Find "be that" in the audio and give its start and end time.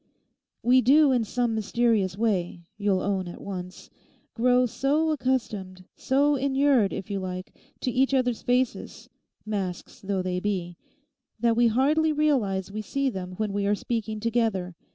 10.39-11.55